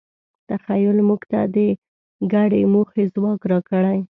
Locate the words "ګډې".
2.33-2.61